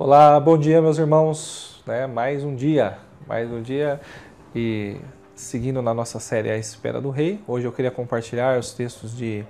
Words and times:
Olá, 0.00 0.38
bom 0.38 0.56
dia, 0.56 0.80
meus 0.80 0.96
irmãos. 0.96 1.82
Né? 1.84 2.06
Mais 2.06 2.44
um 2.44 2.54
dia, 2.54 2.98
mais 3.26 3.50
um 3.50 3.60
dia 3.60 4.00
e 4.54 4.96
seguindo 5.34 5.82
na 5.82 5.92
nossa 5.92 6.20
série 6.20 6.48
A 6.48 6.56
Espera 6.56 7.00
do 7.00 7.10
Rei. 7.10 7.40
Hoje 7.48 7.66
eu 7.66 7.72
queria 7.72 7.90
compartilhar 7.90 8.56
os 8.60 8.72
textos 8.72 9.16
de 9.16 9.44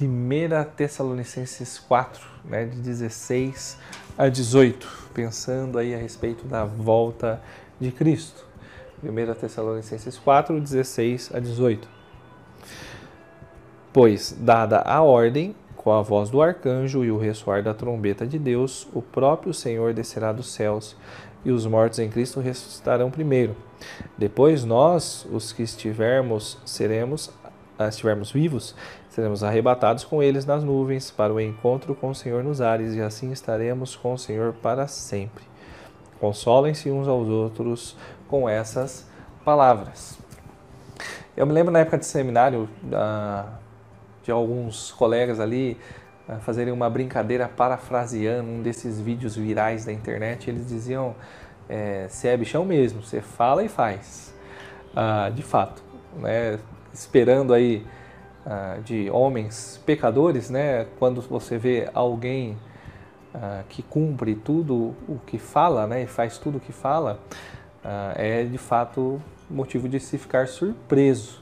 1 0.00 0.64
Tessalonicenses 0.76 1.76
4, 1.76 2.24
né, 2.44 2.66
de 2.66 2.76
16 2.76 3.78
a 4.16 4.28
18, 4.28 5.10
pensando 5.12 5.76
aí 5.76 5.92
a 5.92 5.98
respeito 5.98 6.46
da 6.46 6.64
volta 6.64 7.42
de 7.80 7.90
Cristo. 7.90 8.46
1 9.02 9.34
Tessalonicenses 9.34 10.16
4, 10.18 10.60
16 10.60 11.34
a 11.34 11.40
18. 11.40 11.88
Pois, 13.92 14.36
dada 14.38 14.82
a 14.82 15.02
ordem, 15.02 15.56
com 15.78 15.92
a 15.92 16.02
voz 16.02 16.28
do 16.28 16.42
arcanjo 16.42 17.04
e 17.04 17.10
o 17.10 17.16
ressoar 17.16 17.62
da 17.62 17.72
trombeta 17.72 18.26
de 18.26 18.38
Deus, 18.38 18.86
o 18.92 19.00
próprio 19.00 19.54
Senhor 19.54 19.94
descerá 19.94 20.32
dos 20.32 20.50
céus, 20.50 20.96
e 21.44 21.52
os 21.52 21.64
mortos 21.66 22.00
em 22.00 22.10
Cristo 22.10 22.40
ressuscitarão 22.40 23.10
primeiro. 23.10 23.56
Depois 24.18 24.64
nós, 24.64 25.24
os 25.32 25.52
que 25.52 25.62
estivermos, 25.62 26.58
seremos, 26.64 27.30
ah, 27.78 27.88
estivermos 27.88 28.32
vivos, 28.32 28.74
seremos 29.08 29.44
arrebatados 29.44 30.04
com 30.04 30.20
eles 30.20 30.44
nas 30.44 30.64
nuvens 30.64 31.12
para 31.12 31.32
o 31.32 31.40
encontro 31.40 31.94
com 31.94 32.10
o 32.10 32.14
Senhor 32.14 32.42
nos 32.42 32.60
ares, 32.60 32.94
e 32.94 33.00
assim 33.00 33.30
estaremos 33.30 33.94
com 33.94 34.14
o 34.14 34.18
Senhor 34.18 34.52
para 34.54 34.88
sempre. 34.88 35.44
Consolem-se 36.18 36.90
uns 36.90 37.06
aos 37.06 37.28
outros 37.28 37.96
com 38.26 38.48
essas 38.48 39.08
palavras. 39.44 40.18
Eu 41.36 41.46
me 41.46 41.52
lembro 41.52 41.72
na 41.72 41.78
época 41.78 41.98
de 41.98 42.04
seminário, 42.04 42.68
uh, 42.84 43.67
alguns 44.30 44.92
colegas 44.92 45.40
ali 45.40 45.76
uh, 46.28 46.38
fazerem 46.40 46.72
uma 46.72 46.88
brincadeira 46.88 47.48
parafraseando 47.48 48.48
um 48.48 48.62
desses 48.62 49.00
vídeos 49.00 49.36
virais 49.36 49.84
da 49.84 49.92
internet. 49.92 50.50
Eles 50.50 50.68
diziam: 50.68 51.14
é, 51.68 52.06
você 52.08 52.28
é 52.28 52.36
bichão 52.36 52.64
mesmo, 52.64 53.02
você 53.02 53.20
fala 53.20 53.62
e 53.62 53.68
faz. 53.68 54.34
Uh, 54.88 55.30
de 55.32 55.42
fato, 55.42 55.82
né? 56.16 56.58
esperando 56.92 57.52
aí 57.52 57.86
uh, 58.46 58.80
de 58.82 59.10
homens 59.10 59.80
pecadores, 59.84 60.48
né? 60.48 60.86
quando 60.98 61.20
você 61.20 61.58
vê 61.58 61.88
alguém 61.92 62.56
que 63.68 63.82
cumpre 63.82 64.34
tudo 64.34 64.96
o 65.06 65.20
que 65.24 65.38
fala 65.38 65.86
né? 65.86 66.02
e 66.02 66.06
faz 66.06 66.38
tudo 66.38 66.56
o 66.56 66.60
que 66.60 66.72
fala, 66.72 67.20
é 68.16 68.42
de 68.42 68.58
fato 68.58 69.22
motivo 69.48 69.88
de 69.88 70.00
se 70.00 70.18
ficar 70.18 70.48
surpreso. 70.48 71.40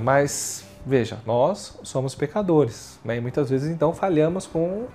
mas 0.00 0.69
Veja, 0.84 1.18
nós 1.26 1.78
somos 1.82 2.14
pecadores, 2.14 2.98
né? 3.04 3.18
E 3.18 3.20
muitas 3.20 3.50
vezes 3.50 3.70
então 3.70 3.92
falhamos 3.92 4.46
com, 4.46 4.86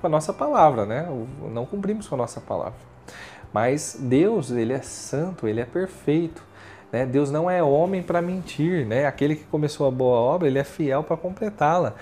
com 0.00 0.06
a 0.06 0.10
nossa 0.10 0.32
palavra, 0.32 0.84
né? 0.84 1.08
Não 1.50 1.64
cumprimos 1.64 2.06
com 2.06 2.14
a 2.14 2.18
nossa 2.18 2.40
palavra. 2.40 2.78
Mas 3.52 3.96
Deus, 3.98 4.50
ele 4.50 4.72
é 4.72 4.82
santo, 4.82 5.48
ele 5.48 5.60
é 5.60 5.64
perfeito. 5.64 6.44
Né? 6.92 7.06
Deus 7.06 7.30
não 7.30 7.50
é 7.50 7.62
homem 7.62 8.02
para 8.02 8.20
mentir, 8.20 8.86
né? 8.86 9.06
Aquele 9.06 9.36
que 9.36 9.44
começou 9.44 9.86
a 9.86 9.90
boa 9.90 10.18
obra, 10.18 10.46
ele 10.46 10.58
é 10.58 10.64
fiel 10.64 11.02
para 11.02 11.16
completá-la. 11.16 11.94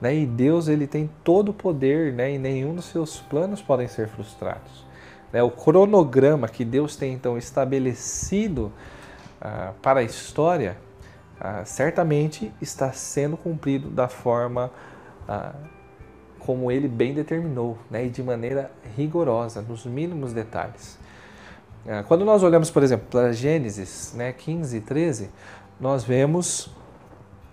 Né? 0.00 0.14
E 0.14 0.26
Deus, 0.26 0.68
ele 0.68 0.86
tem 0.86 1.10
todo 1.22 1.50
o 1.50 1.54
poder, 1.54 2.12
né? 2.12 2.32
E 2.32 2.38
nenhum 2.38 2.74
dos 2.74 2.86
seus 2.86 3.18
planos 3.20 3.60
podem 3.60 3.88
ser 3.88 4.08
frustrados. 4.08 4.86
Né? 5.32 5.42
O 5.42 5.50
cronograma 5.50 6.48
que 6.48 6.64
Deus 6.64 6.96
tem 6.96 7.12
então 7.12 7.36
estabelecido 7.36 8.72
ah, 9.40 9.72
para 9.82 10.00
a 10.00 10.02
história 10.02 10.76
ah, 11.40 11.64
certamente 11.64 12.52
está 12.60 12.92
sendo 12.92 13.36
cumprido 13.36 13.90
da 13.90 14.08
forma 14.08 14.70
ah, 15.28 15.54
como 16.38 16.70
ele 16.70 16.88
bem 16.88 17.12
determinou, 17.12 17.76
né, 17.90 18.06
e 18.06 18.08
de 18.08 18.22
maneira 18.22 18.70
rigorosa, 18.96 19.60
nos 19.60 19.84
mínimos 19.84 20.32
detalhes. 20.32 20.98
Ah, 21.86 22.04
quando 22.06 22.24
nós 22.24 22.42
olhamos, 22.42 22.70
por 22.70 22.82
exemplo, 22.82 23.06
para 23.10 23.32
Gênesis 23.32 24.14
né, 24.14 24.32
15 24.32 24.76
e 24.76 24.80
13, 24.80 25.30
nós 25.80 26.04
vemos 26.04 26.70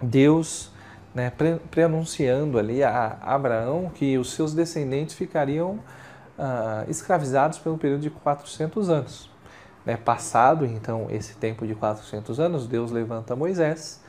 Deus 0.02 0.72
né, 1.14 1.32
pre-anunciando 1.70 2.58
ali 2.58 2.84
a 2.84 3.18
Abraão 3.22 3.92
que 3.94 4.18
os 4.18 4.34
seus 4.34 4.54
descendentes 4.54 5.16
ficariam 5.16 5.80
ah, 6.38 6.86
escravizados 6.88 7.60
pelo 7.60 7.78
período 7.78 8.02
de 8.02 8.10
400 8.10 8.90
anos 8.90 9.33
né, 9.86 9.98
passado 9.98 10.66
então 10.66 11.08
esse 11.10 11.36
tempo 11.36 11.66
de 11.68 11.76
400 11.76 12.40
anos, 12.40 12.68
Deus 12.68 12.92
levanta 12.92 13.36
Moisés 13.36 14.02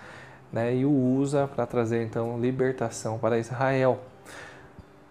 né, 0.53 0.75
e 0.75 0.85
o 0.85 0.91
usa 0.91 1.49
para 1.49 1.67
trazer 1.67 2.05
então 2.05 2.41
libertação 2.41 3.19
para 3.19 3.39
Israel. 3.39 3.99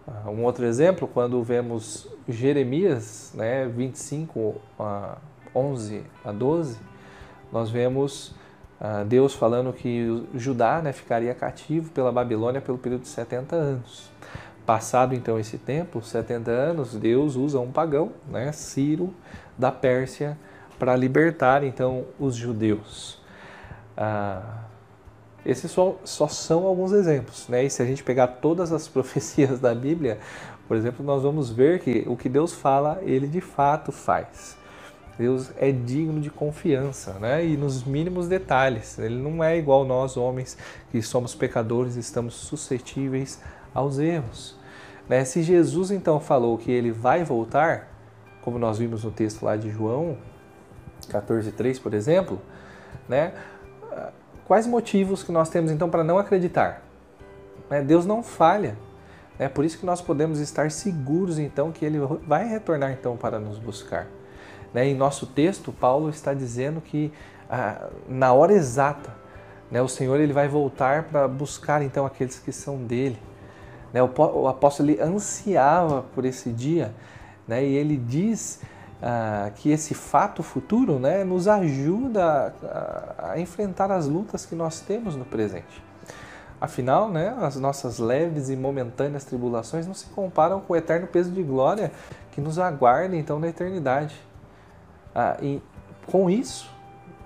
Ah, 0.08 0.30
um 0.30 0.42
outro 0.42 0.64
exemplo, 0.64 1.06
quando 1.06 1.42
vemos 1.42 2.08
Jeremias 2.26 3.32
né, 3.34 3.66
25, 3.66 4.54
a 4.78 5.18
11 5.54 6.02
a 6.24 6.32
12, 6.32 6.78
nós 7.52 7.70
vemos 7.70 8.34
uh, 8.80 9.04
Deus 9.06 9.34
falando 9.34 9.72
que 9.72 10.26
Judá 10.34 10.80
né, 10.82 10.92
ficaria 10.92 11.34
cativo 11.34 11.90
pela 11.90 12.10
Babilônia 12.10 12.60
pelo 12.60 12.78
período 12.78 13.02
de 13.02 13.08
70 13.08 13.54
anos. 13.54 14.10
Passado 14.66 15.14
então 15.14 15.38
esse 15.38 15.58
tempo, 15.58 16.02
70 16.02 16.50
anos, 16.50 16.94
Deus 16.96 17.36
usa 17.36 17.60
um 17.60 17.70
pagão, 17.70 18.12
né, 18.26 18.50
Ciro, 18.50 19.12
da 19.58 19.70
Pérsia, 19.70 20.38
para 20.78 20.96
libertar 20.96 21.62
então 21.64 22.04
os 22.18 22.34
judeus. 22.34 23.20
Ah, 23.96 24.64
esses 25.44 25.70
só, 25.70 25.96
só 26.04 26.26
são 26.26 26.66
alguns 26.66 26.92
exemplos, 26.92 27.48
né? 27.48 27.64
E 27.64 27.70
se 27.70 27.82
a 27.82 27.84
gente 27.84 28.02
pegar 28.02 28.26
todas 28.26 28.72
as 28.72 28.88
profecias 28.88 29.60
da 29.60 29.74
Bíblia, 29.74 30.18
por 30.66 30.76
exemplo, 30.76 31.04
nós 31.04 31.22
vamos 31.22 31.50
ver 31.50 31.80
que 31.80 32.04
o 32.06 32.16
que 32.16 32.28
Deus 32.28 32.52
fala, 32.52 33.00
ele 33.02 33.26
de 33.26 33.40
fato 33.40 33.92
faz. 33.92 34.56
Deus 35.18 35.52
é 35.58 35.70
digno 35.70 36.20
de 36.20 36.30
confiança, 36.30 37.12
né? 37.20 37.46
E 37.46 37.56
nos 37.56 37.84
mínimos 37.84 38.26
detalhes. 38.26 38.98
Ele 38.98 39.16
não 39.16 39.44
é 39.44 39.56
igual 39.56 39.84
nós, 39.84 40.16
homens, 40.16 40.56
que 40.90 41.00
somos 41.02 41.34
pecadores 41.34 41.96
e 41.96 42.00
estamos 42.00 42.34
suscetíveis 42.34 43.40
aos 43.72 43.98
erros. 43.98 44.56
Né? 45.08 45.24
Se 45.24 45.42
Jesus 45.42 45.90
então 45.90 46.18
falou 46.18 46.58
que 46.58 46.70
ele 46.70 46.90
vai 46.90 47.22
voltar, 47.22 47.88
como 48.42 48.58
nós 48.58 48.78
vimos 48.78 49.04
no 49.04 49.10
texto 49.10 49.44
lá 49.44 49.56
de 49.56 49.70
João, 49.70 50.16
14.3, 51.06 51.80
por 51.80 51.94
exemplo, 51.94 52.40
né? 53.08 53.32
quais 54.46 54.66
motivos 54.66 55.22
que 55.22 55.32
nós 55.32 55.48
temos 55.48 55.70
então 55.70 55.88
para 55.88 56.04
não 56.04 56.18
acreditar? 56.18 56.82
Né? 57.70 57.82
Deus 57.82 58.06
não 58.06 58.22
falha. 58.22 58.76
É 59.38 59.48
por 59.48 59.64
isso 59.64 59.78
que 59.78 59.86
nós 59.86 60.00
podemos 60.00 60.38
estar 60.38 60.70
seguros 60.70 61.38
então 61.38 61.72
que 61.72 61.84
Ele 61.84 61.98
vai 62.26 62.46
retornar 62.46 62.92
então 62.92 63.16
para 63.16 63.38
nos 63.38 63.58
buscar. 63.58 64.06
Né? 64.72 64.86
Em 64.88 64.94
nosso 64.94 65.26
texto, 65.26 65.72
Paulo 65.72 66.08
está 66.08 66.32
dizendo 66.34 66.80
que 66.80 67.12
ah, 67.48 67.88
na 68.08 68.32
hora 68.32 68.52
exata, 68.52 69.10
o 69.72 69.88
Senhor 69.88 70.20
ele 70.20 70.32
vai 70.32 70.46
voltar 70.46 71.04
para 71.04 71.26
buscar 71.26 71.82
então 71.82 72.06
aqueles 72.06 72.38
que 72.38 72.52
são 72.52 72.76
dele. 72.78 73.18
O, 74.16 74.48
apóstolo 74.48 74.90
ele 74.90 75.00
ansiava 75.00 76.02
por 76.14 76.24
esse 76.24 76.50
dia, 76.50 76.92
e 77.48 77.52
ele 77.54 77.96
diz 77.96 78.60
ah, 79.02 79.50
que 79.56 79.70
esse 79.70 79.94
fato 79.94 80.42
futuro 80.42 80.98
né, 80.98 81.24
nos 81.24 81.48
ajuda 81.48 82.54
a, 82.62 83.32
a, 83.32 83.40
enfrentar 83.40 83.90
as 83.90 84.06
lutas 84.06 84.46
que 84.46 84.54
nós 84.54 84.80
temos 84.80 85.16
no 85.16 85.24
presente. 85.24 85.82
Afinal, 86.60 87.10
né, 87.10 87.36
as 87.40 87.56
nossas 87.56 87.98
leves 87.98 88.48
e 88.48 88.56
momentâneas 88.56 89.24
tribulações 89.24 89.86
não 89.86 89.94
se 89.94 90.06
comparam 90.06 90.60
com 90.60 90.72
o 90.72 90.76
eterno 90.76 91.06
peso 91.06 91.30
de 91.30 91.42
glória 91.42 91.92
que 92.32 92.40
nos 92.40 92.58
aguarda 92.58 93.14
então 93.16 93.38
na 93.38 93.48
eternidade. 93.48 94.14
Ah, 95.14 95.36
e 95.42 95.60
com 96.06 96.30
isso, 96.30 96.70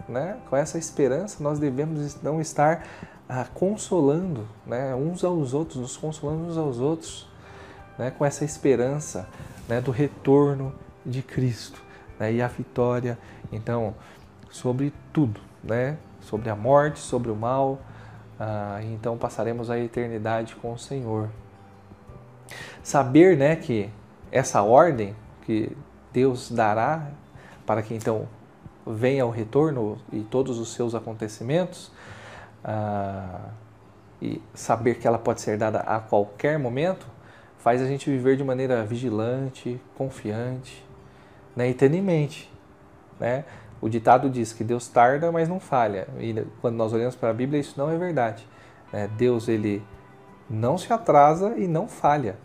né, 0.09 0.39
com 0.49 0.57
essa 0.57 0.79
esperança, 0.79 1.43
nós 1.43 1.59
devemos 1.59 2.21
não 2.23 2.41
estar 2.41 2.85
ah, 3.29 3.47
consolando 3.55 4.49
né, 4.67 4.95
uns 4.95 5.23
aos 5.23 5.55
outros, 5.55 5.79
nos 5.79 5.97
consolando 5.97 6.45
uns 6.45 6.57
aos 6.57 6.81
outros, 6.81 7.29
né, 7.99 8.11
com 8.11 8.25
essa 8.25 8.45
esperança 8.45 9.29
né, 9.69 9.81
do 9.81 9.91
retorno 9.91 10.75
de 11.05 11.23
Cristo 11.23 11.83
né? 12.19 12.33
e 12.33 12.43
a 12.43 12.49
vitória, 12.49 13.19
então, 13.53 13.95
sobre 14.51 14.93
tudo, 15.13 15.41
né? 15.63 15.97
sobre 16.21 16.51
a 16.51 16.57
morte, 16.57 16.99
sobre 16.99 17.31
o 17.31 17.37
mal. 17.37 17.79
Ah, 18.39 18.81
então 18.83 19.17
passaremos 19.17 19.71
a 19.71 19.79
eternidade 19.79 20.55
com 20.57 20.73
o 20.73 20.79
Senhor. 20.79 21.29
Saber 22.83 23.37
né, 23.37 23.57
que 23.57 23.91
essa 24.31 24.63
ordem 24.63 25.15
que 25.43 25.77
Deus 26.13 26.51
dará 26.51 27.09
para 27.67 27.83
que 27.83 27.95
então 27.95 28.29
venha 28.87 29.27
o 29.27 29.31
retorno 29.31 29.99
e 30.13 30.21
todos 30.21 30.59
os 30.59 30.73
seus 30.73 30.95
acontecimentos, 30.95 31.91
ah, 32.65 33.51
e 34.21 34.43
saber 34.55 34.99
que 34.99 35.07
ela 35.07 35.19
pode 35.19 35.41
ser 35.41 35.57
dada 35.57 35.81
a 35.81 36.01
qualquer 36.01 36.59
momento, 36.59 37.07
faz 37.59 37.83
a 37.83 37.87
gente 37.87 38.11
viver 38.11 38.37
de 38.37 38.45
maneira 38.45 38.85
vigilante, 38.85 39.81
confiante, 39.97 40.85
né, 41.59 41.71
e 41.71 41.75
tendo 41.75 41.97
em 41.97 42.03
mente. 42.03 42.49
Né? 43.19 43.45
O 43.81 43.89
ditado 43.89 44.31
diz 44.31 44.53
que 44.53 44.63
Deus 44.63 44.87
tarda, 44.87 45.33
mas 45.33 45.49
não 45.49 45.59
falha. 45.59 46.07
E 46.21 46.33
quando 46.61 46.77
nós 46.77 46.93
olhamos 46.93 47.17
para 47.17 47.31
a 47.31 47.33
Bíblia, 47.33 47.61
isso 47.61 47.75
não 47.77 47.91
é 47.91 47.99
verdade. 47.99 48.47
Né? 48.93 49.11
Deus 49.19 49.49
ele 49.49 49.83
não 50.49 50.79
se 50.79 50.93
atrasa 50.93 51.57
e 51.57 51.67
não 51.67 51.89
falha. 51.89 52.37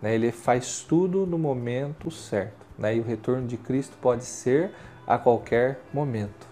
Né? 0.00 0.14
Ele 0.14 0.32
faz 0.32 0.80
tudo 0.80 1.26
no 1.26 1.38
momento 1.38 2.10
certo. 2.10 2.64
Né? 2.78 2.96
E 2.96 3.00
o 3.00 3.04
retorno 3.04 3.46
de 3.46 3.58
Cristo 3.58 3.98
pode 4.00 4.24
ser 4.24 4.70
a 5.06 5.18
qualquer 5.18 5.78
momento. 5.92 6.48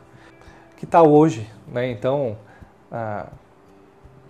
Que 0.76 0.85
tal 0.85 1.11
hoje? 1.11 1.49
Né? 1.67 1.91
Então, 1.91 2.37
ah, 2.91 3.29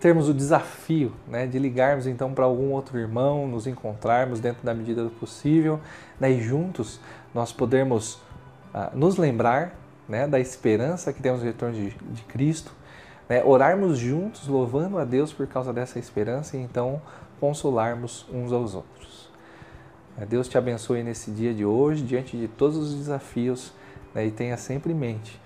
termos 0.02 0.28
o 0.28 0.34
desafio 0.34 1.12
né, 1.28 1.46
de 1.46 1.60
ligarmos 1.60 2.08
então 2.08 2.34
para 2.34 2.44
algum 2.44 2.72
outro 2.72 2.98
irmão, 2.98 3.46
nos 3.46 3.68
encontrarmos 3.68 4.40
dentro 4.40 4.60
da 4.64 4.74
medida 4.74 5.04
do 5.04 5.10
possível, 5.10 5.78
né, 6.18 6.28
e 6.32 6.42
juntos 6.42 6.98
nós 7.32 7.52
podermos 7.52 8.18
ah, 8.74 8.90
nos 8.92 9.16
lembrar 9.16 9.78
né, 10.08 10.26
da 10.26 10.40
esperança 10.40 11.12
que 11.12 11.22
temos 11.22 11.38
no 11.38 11.46
retorno 11.46 11.76
de, 11.76 11.90
de 11.90 12.22
Cristo, 12.22 12.72
né, 13.28 13.44
orarmos 13.44 13.96
juntos, 13.96 14.48
louvando 14.48 14.98
a 14.98 15.04
Deus 15.04 15.32
por 15.32 15.46
causa 15.46 15.72
dessa 15.72 16.00
esperança 16.00 16.56
e 16.56 16.60
então 16.60 17.00
consolarmos 17.38 18.26
uns 18.28 18.52
aos 18.52 18.74
outros. 18.74 19.30
É, 20.18 20.26
Deus 20.26 20.48
te 20.48 20.58
abençoe 20.58 21.04
nesse 21.04 21.30
dia 21.30 21.54
de 21.54 21.64
hoje, 21.64 22.02
diante 22.02 22.36
de 22.36 22.48
todos 22.48 22.76
os 22.76 22.92
desafios, 22.92 23.72
né, 24.12 24.26
e 24.26 24.32
tenha 24.32 24.56
sempre 24.56 24.92
em 24.92 24.96
mente 24.96 25.40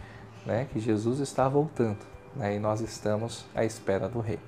né, 0.46 0.66
que 0.72 0.80
Jesus 0.80 1.20
está 1.20 1.46
voltando 1.46 2.15
né, 2.36 2.54
e 2.54 2.58
nós 2.58 2.80
estamos 2.80 3.44
à 3.54 3.64
espera 3.64 4.08
do 4.08 4.20
Rei. 4.20 4.38